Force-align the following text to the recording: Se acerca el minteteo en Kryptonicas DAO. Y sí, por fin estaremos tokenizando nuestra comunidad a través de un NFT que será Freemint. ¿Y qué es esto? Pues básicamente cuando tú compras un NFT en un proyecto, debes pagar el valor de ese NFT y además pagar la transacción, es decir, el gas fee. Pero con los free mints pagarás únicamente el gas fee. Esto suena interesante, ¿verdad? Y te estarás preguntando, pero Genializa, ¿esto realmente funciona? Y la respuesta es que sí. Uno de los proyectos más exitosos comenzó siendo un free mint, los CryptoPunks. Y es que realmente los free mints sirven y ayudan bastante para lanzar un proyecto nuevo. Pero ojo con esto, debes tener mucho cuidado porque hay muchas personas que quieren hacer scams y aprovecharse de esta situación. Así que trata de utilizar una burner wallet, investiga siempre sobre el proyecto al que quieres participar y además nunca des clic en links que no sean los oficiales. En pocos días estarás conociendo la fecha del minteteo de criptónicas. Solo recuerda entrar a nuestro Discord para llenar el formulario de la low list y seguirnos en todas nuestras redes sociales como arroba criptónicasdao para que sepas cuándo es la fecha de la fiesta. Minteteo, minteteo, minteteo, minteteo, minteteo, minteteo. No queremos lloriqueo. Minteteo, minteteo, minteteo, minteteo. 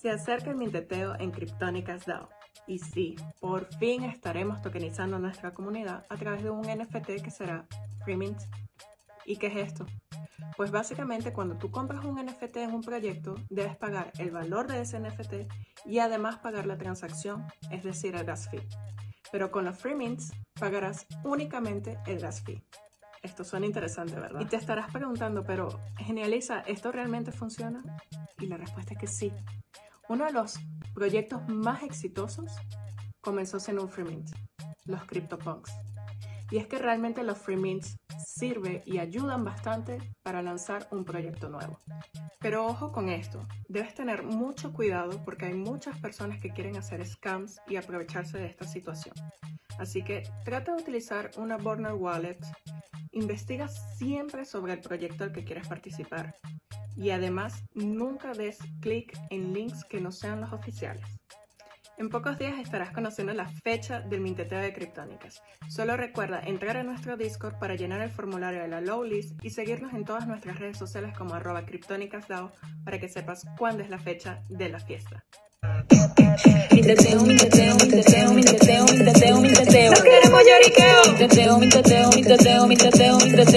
Se 0.00 0.10
acerca 0.10 0.50
el 0.50 0.56
minteteo 0.56 1.16
en 1.18 1.32
Kryptonicas 1.32 2.06
DAO. 2.06 2.28
Y 2.66 2.78
sí, 2.78 3.16
por 3.40 3.66
fin 3.76 4.04
estaremos 4.04 4.62
tokenizando 4.62 5.18
nuestra 5.18 5.52
comunidad 5.52 6.04
a 6.08 6.16
través 6.16 6.42
de 6.42 6.50
un 6.50 6.62
NFT 6.62 7.22
que 7.22 7.30
será 7.30 7.66
Freemint. 8.04 8.38
¿Y 9.24 9.36
qué 9.36 9.48
es 9.48 9.56
esto? 9.56 9.86
Pues 10.56 10.70
básicamente 10.70 11.32
cuando 11.32 11.56
tú 11.56 11.70
compras 11.70 12.04
un 12.04 12.16
NFT 12.16 12.58
en 12.58 12.74
un 12.74 12.82
proyecto, 12.82 13.34
debes 13.48 13.76
pagar 13.76 14.12
el 14.18 14.30
valor 14.30 14.66
de 14.66 14.82
ese 14.82 15.00
NFT 15.00 15.50
y 15.84 15.98
además 15.98 16.38
pagar 16.38 16.66
la 16.66 16.78
transacción, 16.78 17.46
es 17.70 17.82
decir, 17.82 18.14
el 18.14 18.24
gas 18.24 18.48
fee. 18.50 18.66
Pero 19.32 19.50
con 19.50 19.64
los 19.64 19.78
free 19.78 19.94
mints 19.94 20.32
pagarás 20.58 21.06
únicamente 21.24 21.98
el 22.06 22.20
gas 22.20 22.42
fee. 22.42 22.62
Esto 23.22 23.44
suena 23.44 23.66
interesante, 23.66 24.14
¿verdad? 24.14 24.40
Y 24.40 24.46
te 24.46 24.56
estarás 24.56 24.90
preguntando, 24.92 25.42
pero 25.44 25.68
Genializa, 25.96 26.60
¿esto 26.60 26.92
realmente 26.92 27.32
funciona? 27.32 27.82
Y 28.38 28.46
la 28.46 28.56
respuesta 28.56 28.94
es 28.94 29.00
que 29.00 29.06
sí. 29.06 29.32
Uno 30.08 30.24
de 30.24 30.32
los 30.32 30.58
proyectos 30.94 31.46
más 31.48 31.82
exitosos 31.82 32.50
comenzó 33.20 33.60
siendo 33.60 33.82
un 33.82 33.90
free 33.90 34.04
mint, 34.04 34.30
los 34.86 35.04
CryptoPunks. 35.04 35.70
Y 36.50 36.56
es 36.56 36.66
que 36.66 36.78
realmente 36.78 37.22
los 37.22 37.36
free 37.36 37.58
mints 37.58 37.98
sirven 38.26 38.82
y 38.86 39.00
ayudan 39.00 39.44
bastante 39.44 39.98
para 40.22 40.40
lanzar 40.40 40.88
un 40.92 41.04
proyecto 41.04 41.50
nuevo. 41.50 41.78
Pero 42.40 42.66
ojo 42.66 42.90
con 42.90 43.10
esto, 43.10 43.46
debes 43.68 43.94
tener 43.94 44.22
mucho 44.22 44.72
cuidado 44.72 45.22
porque 45.26 45.44
hay 45.44 45.54
muchas 45.54 45.98
personas 45.98 46.40
que 46.40 46.54
quieren 46.54 46.78
hacer 46.78 47.06
scams 47.06 47.60
y 47.68 47.76
aprovecharse 47.76 48.38
de 48.38 48.46
esta 48.46 48.64
situación. 48.64 49.14
Así 49.78 50.02
que 50.02 50.22
trata 50.42 50.74
de 50.74 50.82
utilizar 50.82 51.32
una 51.36 51.58
burner 51.58 51.92
wallet, 51.92 52.38
investiga 53.12 53.68
siempre 53.68 54.46
sobre 54.46 54.72
el 54.72 54.80
proyecto 54.80 55.24
al 55.24 55.32
que 55.32 55.44
quieres 55.44 55.68
participar 55.68 56.34
y 56.98 57.10
además 57.10 57.64
nunca 57.74 58.32
des 58.32 58.58
clic 58.80 59.16
en 59.30 59.54
links 59.54 59.84
que 59.84 60.00
no 60.00 60.10
sean 60.10 60.40
los 60.40 60.52
oficiales. 60.52 61.06
En 61.96 62.10
pocos 62.10 62.38
días 62.38 62.58
estarás 62.60 62.92
conociendo 62.92 63.32
la 63.34 63.48
fecha 63.48 64.00
del 64.00 64.20
minteteo 64.20 64.60
de 64.60 64.72
criptónicas. 64.72 65.42
Solo 65.68 65.96
recuerda 65.96 66.40
entrar 66.44 66.76
a 66.76 66.84
nuestro 66.84 67.16
Discord 67.16 67.58
para 67.58 67.74
llenar 67.74 68.00
el 68.02 68.10
formulario 68.10 68.62
de 68.62 68.68
la 68.68 68.80
low 68.80 69.02
list 69.02 69.32
y 69.42 69.50
seguirnos 69.50 69.92
en 69.94 70.04
todas 70.04 70.28
nuestras 70.28 70.60
redes 70.60 70.78
sociales 70.78 71.16
como 71.16 71.34
arroba 71.34 71.66
criptónicasdao 71.66 72.52
para 72.84 73.00
que 73.00 73.08
sepas 73.08 73.44
cuándo 73.58 73.82
es 73.82 73.90
la 73.90 73.98
fecha 73.98 74.42
de 74.48 74.68
la 74.68 74.78
fiesta. 74.78 75.24
Minteteo, 76.70 77.22
minteteo, 77.22 77.74
minteteo, 77.74 78.32
minteteo, 78.32 78.84
minteteo, 78.86 79.40
minteteo. 79.40 79.92
No 79.92 80.02
queremos 80.02 80.42
lloriqueo. 80.46 81.02
Minteteo, 81.08 81.58
minteteo, 81.58 82.10
minteteo, 82.10 82.66
minteteo. 82.68 82.97